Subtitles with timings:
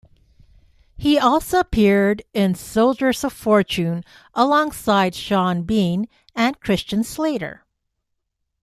[0.97, 7.63] He also appeared in "Soldiers of Fortune" alongside Sean Bean and Christian Slater.